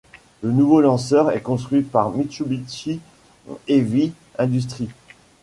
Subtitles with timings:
[0.41, 2.99] Le nouveau lanceur est construit par Mitsubishi
[3.67, 4.89] Heavy Industries.